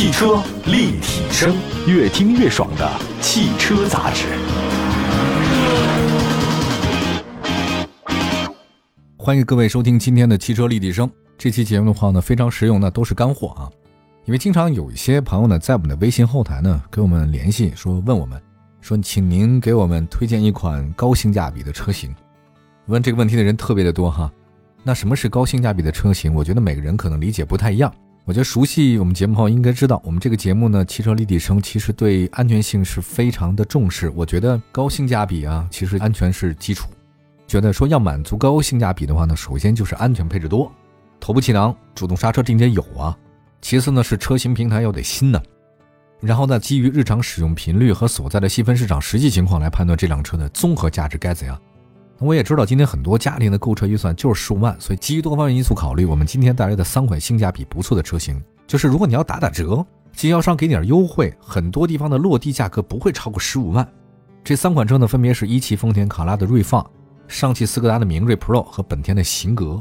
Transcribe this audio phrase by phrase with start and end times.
[0.00, 1.54] 汽车立体声，
[1.86, 4.24] 越听越爽的汽车杂志。
[9.18, 11.10] 欢迎各位收听今天的汽车立体声。
[11.36, 13.68] 这期节目的话呢，非常实用，那都是干货啊。
[14.24, 18.40] 因为经常有一些朋友呢，在我们的微信后台呢，给我们联系说，问我们
[18.80, 22.10] 说，请您给我们推荐一款高性价比的车型。
[22.86, 24.32] 问这个问题的人特别的多哈。
[24.82, 26.32] 那什么是高性价比的车型？
[26.32, 27.92] 我觉得每个人可能理解不太一样。
[28.26, 34.08] 我觉得熟悉我们节目朋友应该知道，我们这个节目呢，汽车立体声其实对安全性是非常的重视。
[34.14, 36.88] 我觉得高性价比啊，其实安全是基础。
[37.48, 40.70] 觉得说要满足高性价比的话呢，首先就是安全配置多，
[41.18, 43.16] 头部气囊、主动刹车这些有啊。
[43.60, 45.42] 其次呢是车型平台要得新呢。
[46.20, 51.60] 然后呢，基于日常使用频率和所在的细分市场实际情况来判断这辆车的综合价值该怎样。
[52.20, 63.86] 我也知道今天很多家庭的购车预算就是十五万，所以基于多方面因素考虑，我们今天带来的三款性价比不错的车型，就是如果你要打打折，经销商给点优惠，很多地方的落地价格不会超过十五万。
[64.44, 66.84] 这三款车呢，分别是一汽丰田卡罗拉的锐放。
[67.26, 69.80] 上汽斯柯达的明锐 Pro 和本田的型格。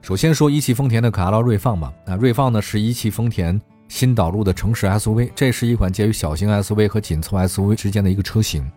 [0.00, 1.92] 首先说一汽丰田的卡罗拉锐放吧。
[2.04, 8.68] 那锐放呢是一汽丰田新导入的城市 SUV，这是一款介于小型 SUV 和紧凑 SUV 之间的一个车型。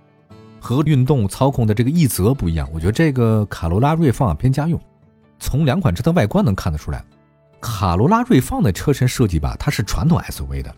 [0.62, 4.80] 和运动操控的这个奕泽不一样，我觉得这个卡罗拉锐放啊偏家用。
[5.40, 7.04] 从两款车的外观能看得出来，
[7.60, 10.74] 卡罗拉锐放的车身设计吧，它是传统 SUV 的。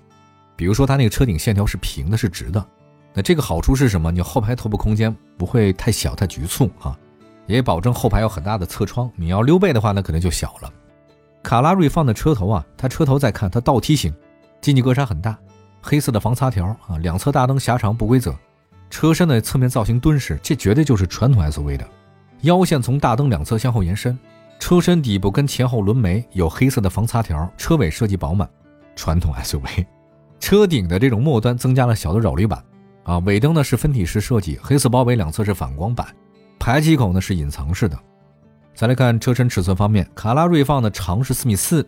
[0.55, 2.65] 比如说它那个车顶线条是平的，是直的。
[3.13, 4.09] 那这个好处是什么？
[4.09, 6.97] 你后排头部空间不会太小太局促啊。
[7.45, 10.71] 也保证后排有很大的侧窗，你要溜背的话，那可能就小了。
[11.43, 14.13] 卡拉锐放的车头啊，它车头再看，它倒梯形，
[14.61, 15.37] 进气格栅很大，
[15.81, 18.33] 黑色的防擦条啊，两侧大灯狭长不规则，
[18.93, 21.83] 车身的侧面造型敦实，这绝对就是传统 SUV 的。
[22.41, 24.15] 腰线从大灯两侧向后延伸，
[24.59, 28.47] 车身底部跟前后轮眉有黑色的防擦条，车尾设计饱满，
[28.95, 29.83] 传统 SUV。
[30.39, 32.63] 车顶的这种末端增加了小的扰流板，
[33.01, 36.05] 啊，尾灯呢是分体式设计，黑色包围两侧是反光板。
[36.59, 37.97] 排气口呢是隐藏式的。
[38.75, 41.83] 再来看车身尺寸方面，卡拉锐放的长是四米四，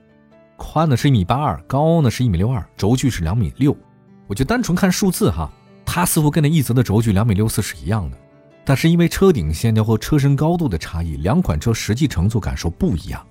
[0.57, 3.77] 宽呢是一米八二，高呢是一米六二，轴距是两米六。
[4.25, 5.47] 我就单纯看数字哈，
[5.95, 8.17] 它似乎跟那奕泽的轴距两米六四是一样的，
[8.65, 13.25] 但是因为车顶线条和车身高度的差异，两款车实际乘坐感受不一样。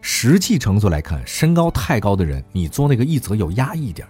[0.00, 4.04] 实际乘坐来看，身高太高的人，你坐那个奕泽要压抑一点。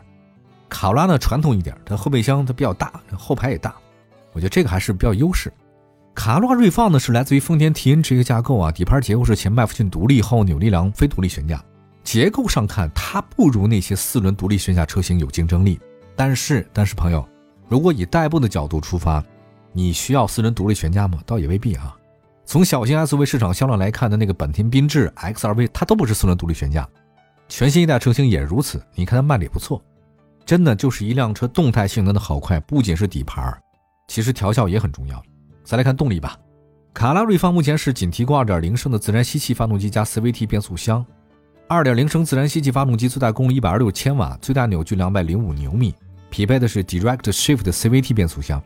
[0.71, 3.75] 卡罗拉呢传统一点，它后备箱它比较大，后排也大，
[4.33, 5.53] 我觉得这个还是比较优势。
[6.15, 11.63] 卡罗拉锐放呢是来自于丰田 TN 这个架构啊，底盘结构是前麦弗逊独立后扭力梁非独立悬架。
[12.03, 15.79] 结构上看，它不如那些四轮独立悬架车型有竞争力。
[16.17, 17.27] 但是，但是朋友，
[17.69, 19.25] 如果以代步的角度出发，
[19.73, 21.21] 你需要四轮独立悬架吗？
[21.25, 21.97] 倒也未必啊。
[22.45, 26.87] 从小型 SUV 市场销量来看的那个本田缤智 XRV，它都不是四轮独立悬架。
[27.49, 28.83] 全新一代车型也如此。
[28.95, 29.83] 你看它卖的也不错，
[30.45, 33.57] 真的就是一辆车动态性能的好快，不仅是底盘，
[34.09, 35.23] 其实调校也很重要。
[35.65, 36.37] 再来看动力吧，
[36.93, 41.05] 卡拉锐放目前是仅提供2.0升的自然吸气发动机加 CVT 变速箱。
[41.69, 45.95] 2.0升自然吸气发动机最大功率126千瓦，最大扭矩205牛米，
[46.33, 48.61] 匹配的是 Direct Shift CVT 变速箱。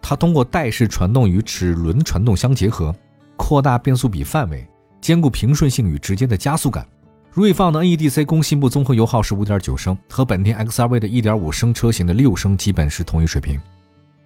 [0.00, 2.94] 它通过带式传动与齿轮传动相结合，
[3.36, 4.64] 扩大变速比范围，
[5.00, 6.86] 兼顾平顺性与直接的加速感。
[7.32, 13.60] 锐放的 NEDC 工信部综合油耗是5.9升，和本田 XRV 的1.5升车型的6升基本是同一水平。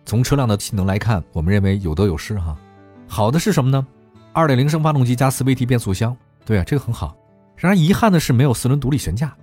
[0.05, 2.55] 从车辆的性能来看，我们认为有得有失哈。
[3.09, 3.87] 好的是什么呢？
[4.35, 6.15] 二点零升发动机加 CVT 变速箱，
[6.45, 7.17] 对啊，这个很好。
[7.57, 9.35] 然而遗憾的是没有四轮独立悬架，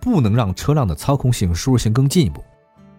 [0.00, 2.42] 不能让车辆的操控性、舒适性更进一步。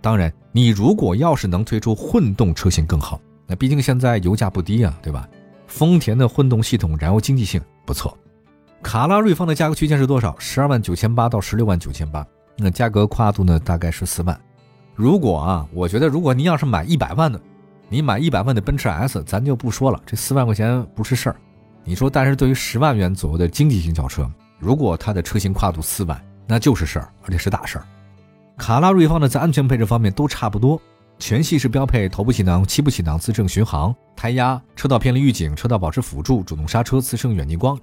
[0.02, 5.30] 当然，你如果要是能推出混动车型更好，那毕竟现在油价不低啊，对吧？
[5.68, 8.18] 丰田的混动系统燃油经济性不错。
[8.82, 10.36] 卡拉瑞放的价格区间是多少？
[10.40, 12.26] 十二万九千八到十六万九千八，
[12.58, 13.60] 那价格跨度呢？
[13.60, 14.38] 大概是四万。
[14.96, 17.40] 如果啊，我觉得如果您要是买一百万的，
[17.88, 21.36] 你买一百万的奔驰 S，咱就不说了，这四万块钱不是事儿。
[21.84, 24.30] 你说，但是对于十万元左右的经济型轿车，
[24.60, 27.86] 如果它的车型跨度四万，那就是事儿，而且是大事儿。
[28.62, 30.80] 卡拉瑞放呢，在安全配置方面都差不多，
[31.18, 37.76] 全系是标配头部气囊、七部气囊、自适应巡航、胎压、车道偏离预警、车道保持辅助、主动刹车、自适应远近光。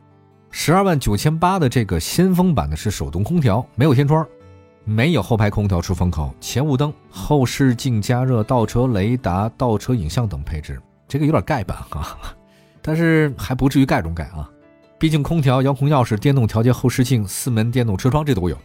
[0.52, 4.25] 十二万九千八的这个先锋版的是手动空调，没有天窗。
[4.84, 12.16] 没有后排空调出风口、前雾灯、后视镜加热、倒车雷达、倒车影像等配置，这个有点盖板啊，
[12.81, 14.48] 但是还不至于盖中盖啊。
[14.96, 18.56] 毕竟空调、遥控钥匙、电动调节后视镜、四门电动车窗这都有。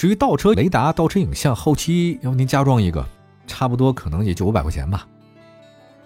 [0.00, 3.06] 至于倒车雷达、倒车影像，后期要不您加装一个，
[3.46, 5.06] 差不多可能也就五百块钱吧。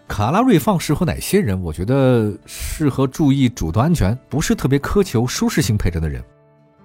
[0.09, 1.63] 卡拉锐放适合哪些人？
[1.63, 6.21] 我觉得适合注意主动安全，不是特别苛求舒适性配置的人。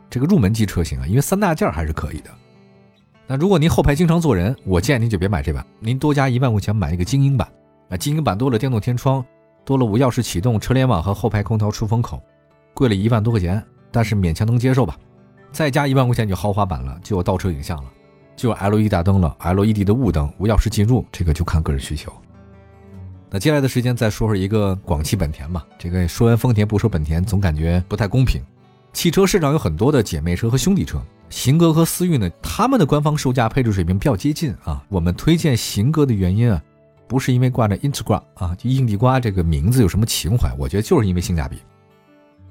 [0.07, 2.29] 这个入门级车型啊，因为三大件还是可以的。
[3.25, 7.51] 那如果您后排经常坐人，我建议您就别买这版，您多加一万块钱买一个精英版。
[7.89, 9.25] 啊，精英版多了电动天窗，
[9.65, 12.21] 多了无钥匙启动、车联网和后排空调出风口，
[12.75, 14.95] 贵了一万多块钱，但是勉强能接受吧。
[15.51, 17.89] 再加一万块钱就豪华版了，就有倒车影像了，
[18.35, 22.11] 就有 LED 大灯了，LED 的雾灯，无钥匙进入，这个就看个人需求。
[23.29, 25.65] 那接下来的时间再说说一个广汽本田吧。
[25.77, 28.41] 这个说完丰田不说本田，总感觉不太公平。
[28.91, 30.99] 汽车市场有很多的姐妹车和兄弟车，
[31.29, 34.83] 型格和思域呢，他们的官方售价配置水平比较接近啊。
[34.89, 36.59] 我们推荐型格的原因啊，
[37.07, 41.59] 不是因为挂着 Integra 啊，就硬地瓜这个名字有什么情怀，我觉得就是因为性价比。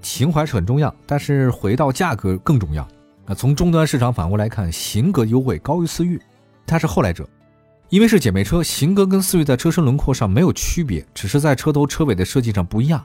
[0.00, 2.86] 情怀是很重要，但是回到价格更重要。
[3.26, 6.20] 那从终端市场反过来看，型格优惠高于思域，
[6.66, 7.28] 它是后来者。
[7.90, 13.02] 因为是姐妹车，型格跟思域在车身轮廓上没有区别，只是在车头车尾的设计上不一样。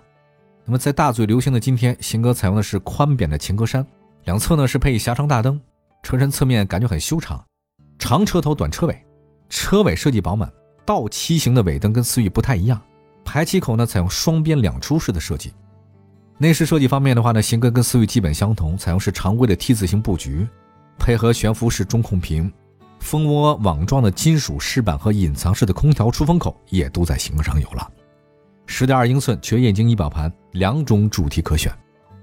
[0.66, 3.86] 那么在大嘴流行的今天，型格采用的是宽扁的前格栅，
[4.26, 5.60] 两侧呢是配狭长大灯，
[6.04, 7.42] 车身侧面感觉很修长，
[7.98, 9.06] 长车头短车尾，
[9.50, 10.52] 车尾设计饱满，
[10.86, 12.82] 倒梯形的尾灯跟思域不太一样，
[13.24, 15.54] 排气口呢采用双边两出式的设计。
[16.44, 20.46] 内饰设计方面的话呢，型格跟思域基本相同，采用是常规的 T 字形布局，
[21.00, 22.52] 配合悬浮式中控屏。
[23.00, 27.90] 蜂窝网状的金属饰板和隐藏式的空调出风口也都在型格上有了。
[28.66, 31.74] 十点二英寸全液晶仪表盘，两种主题可选。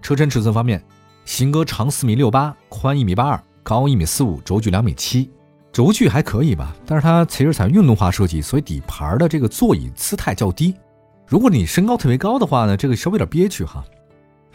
[0.02, 0.84] 车身尺寸方面，
[1.24, 5.30] 型格长四米六八，宽一米八二，高一米四五，轴距两米七。
[5.72, 10.74] 轴距还可以吧，但是它其实采用运动化设计，所以底盘的这个座椅姿态较低。
[11.26, 13.82] 如果你身高特别高的话呢，这个稍微有点憋屈哈。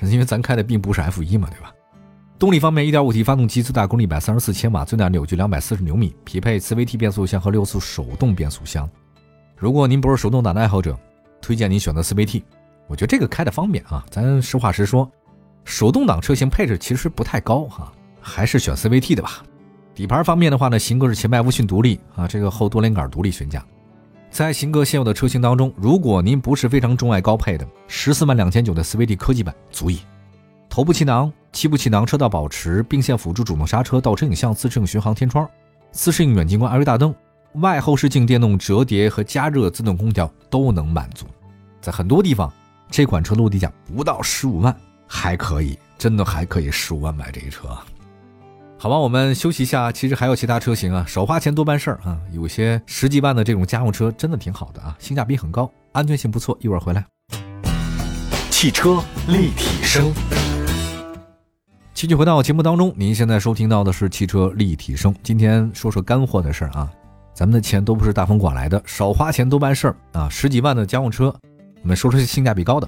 [0.01, 1.71] 因为咱开的并不是 F 一嘛，对吧？
[2.37, 8.89] 动力方面，1.5T 发动机最大功率134千瓦，最大扭矩240牛米，匹配 CVT 变速箱和六速手动变速箱。
[9.55, 10.99] 如果您不是手动挡的爱好者，
[11.41, 12.43] 推荐您选择 CVT。
[12.87, 14.05] 我觉得这个开的方便啊。
[14.11, 15.09] 咱实话实说，
[15.63, 19.43] 手动挡车型配置其实不太高哈，还是选 CVT 的吧。
[19.93, 23.65] 底盘方面的话呢，型格是前麦弗逊独立啊，这个后多连杆独立悬架。
[24.35, 30.01] 在型格现有的车型当中，如果您不是非常钟爱高配的，十四万两千九的 CVT 科技版足矣。
[30.67, 31.31] 头部气囊。
[31.53, 35.49] 七部气囊、车道保持、并线辅助、主动刹车、倒车影像、自适应巡航天窗、
[35.89, 37.15] 自适应远近光 LED 大灯、
[37.53, 41.25] 外后视镜电动折叠和加热自动空调都能满足。
[41.79, 42.51] 在很多地方，
[42.91, 44.75] 这款车落地价不到十五万，
[45.07, 47.69] 还可以，真的还可以十五万买这一车。
[48.77, 49.91] 好吧，我们休息一下。
[49.91, 52.19] 其实还有其他车型啊，少花钱多办事儿啊。
[52.31, 56.55] 有些十几万的这种家用车真的挺好的啊，性价比很高，安全性不错。
[56.61, 57.03] 一会儿回来，
[58.51, 60.13] 汽车立体声。
[61.93, 65.15] 继续回到节目当中，您现在收听到的是汽车立体声。
[65.23, 66.91] 今天说说干货的事儿啊，
[67.33, 70.27] 咱们的钱都不是大风刮来的，少花钱多办事儿啊。
[70.29, 71.33] 十几万的家用车，
[71.81, 72.87] 我们说说性价比高的。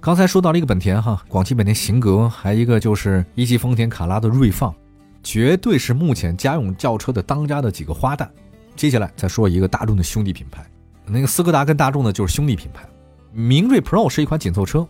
[0.00, 4.74] 刚才说到了一个本田哈，广汽本田型格，还一个就是一汽丰田卡拉的锐放，
[5.22, 8.28] 绝对是目前家用轿车的当家的几个花旦。
[8.74, 10.64] 接下来再说一个大众的兄弟品牌，
[11.06, 12.86] 那个斯柯达跟大众呢就是兄弟品牌，
[13.32, 14.86] 明锐 Pro 是一款紧凑车。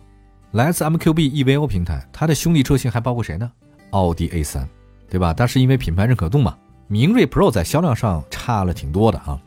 [0.51, 3.51] 来自 MQB EVO 平台，它的兄弟车型还包括谁呢？
[3.89, 4.65] 奥迪 A3，
[5.09, 5.33] 对吧？
[5.35, 6.55] 但是因为品牌认可度嘛，
[6.87, 9.41] 明锐 Pro 在销量上差了挺多的啊。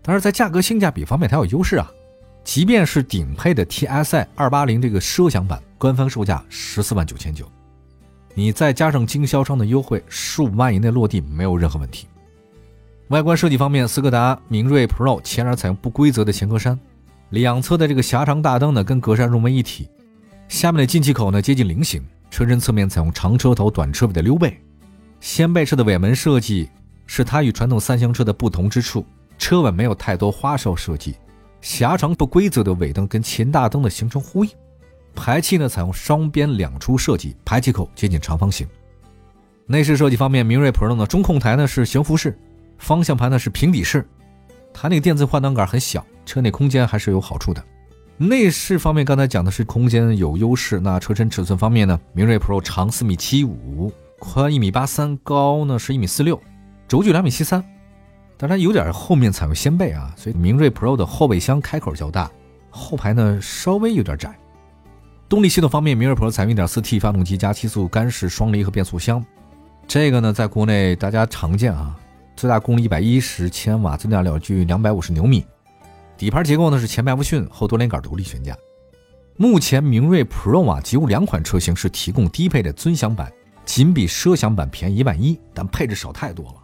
[0.00, 1.90] 但是在价格性价比方面，它有优势啊。
[2.44, 7.50] 即便是顶配的 TSI 280这个奢享版，官方售价十四万九千九，
[8.34, 12.08] 你再加上经销商的优惠，十五万以内落地没有任何问题。
[13.08, 16.76] 外观设计方面，斯柯达明锐 Pro 前脸采用不规则的前格栅，
[17.30, 19.88] 两侧的这个狭长大灯呢跟格栅融为一体。
[20.48, 24.58] 下面的进气口呢接近菱形，车身侧面采用长车头短车尾的溜背，
[25.20, 26.68] 掀背式的尾门设计
[27.06, 29.06] 是它与传统三厢车的不同之处，
[29.38, 31.14] 车尾没有太多花哨设计，
[31.60, 34.50] 狭长不规则的尾灯跟前大灯的形成呼应，
[35.14, 38.66] 排气呢采用双边两出设计，排气口接近长方形。
[39.66, 42.38] 内饰设计方面，明锐 Pro 的中控台呢是悬浮式，
[42.78, 44.06] 方向盘呢是平底式，
[44.72, 47.64] 它那个电子换挡杆很小，车内空间还是有好处的。
[48.16, 50.78] 内饰方面，刚才讲的是空间有优势。
[50.78, 51.98] 那车身尺寸方面呢？
[52.12, 56.40] 明锐 Pro 长四米七五，宽一米八三，高呢是一米四六，
[56.86, 57.64] 轴距两米七三。
[58.36, 62.30] 当然有点后面采用掀背啊，所以明锐 Pro 的后备箱开口较大，
[62.70, 64.36] 后排呢稍微有点窄。
[65.34, 69.20] 动力系统方面，明锐 Pro 采用 1.4T 发动机加七速干式双离合变速箱，
[69.88, 71.98] 这个呢在国内大家常见啊，
[72.36, 75.44] 最大功率一百一十千瓦，最大扭矩两百五十牛米。
[76.16, 78.56] 底盘结构呢是前麦弗逊后多连杆独立悬架。
[79.36, 83.32] 目前明锐 Pro 啊，仅有两款车型是提供低配的尊享版，
[83.64, 86.54] 仅比奢享版便宜一万一，但配置少太多了。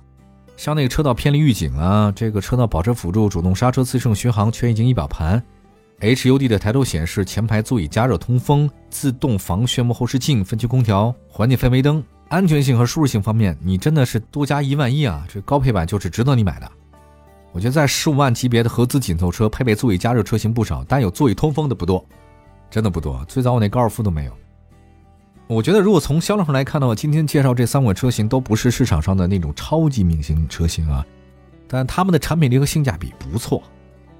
[0.56, 5.42] 像那个车道偏离预警啊，这个车道保持辅助、主动刹车、自适应巡航、全液晶仪表盘，
[6.00, 15.26] HUD 的抬头显示、前排座椅加热通风、自动防眩目后视镜、分区空调、环境氛围灯，安全性和舒适性方面，你真的是多加一万一啊！
[15.28, 16.70] 这高配版就是值得你买的。
[17.52, 22.02] 我觉得在十五万级别的合资紧凑车，配备座椅加热车型不少，但有座椅通风的不多，
[22.70, 23.22] 真的不多。
[23.28, 24.32] 最早我那高尔夫都没有。
[25.48, 31.04] 我觉得如果从销量上来看的话，今天介绍这三款车型都不是市场上的那种超级明星车型啊，
[31.68, 33.62] 但他们的产品力和性价比不错。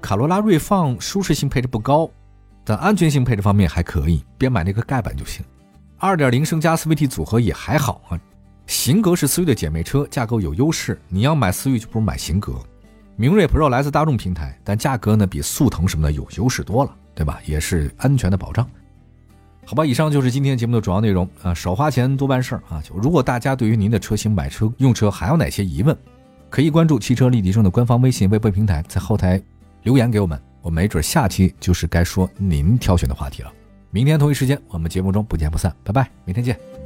[0.01, 2.09] 卡罗拉锐放舒适性配置不高，
[2.65, 5.45] 但安全性配置方面还可以，别买那个盖板就行。
[5.99, 8.19] 2.0升加 CVT 组合也还好啊。
[8.65, 10.99] 型格是思域的姐妹车，架构有优势。
[11.07, 12.55] 你要买思域就不如买型格。
[13.15, 17.39] 明锐 Pro 来自大众平台，但价格呢比速腾什么的有优势多了，对吧？
[17.45, 18.67] 也是安全的保障。
[19.65, 21.53] 好吧，以上就是今天节目的主要内容啊。
[21.53, 22.81] 少花钱多办事儿啊。
[22.81, 25.95] 就如果大家对于您的车型买车用车还有哪些疑问，
[26.49, 29.39] 可以关注汽车立体声的官方微信、微博平台，在后台。
[29.83, 33.51] 留言给我们，我没准下期就是该说您挑选的话题了。
[33.89, 36.80] 明天同一时间，我们节目中不见不散，拜拜，明天见。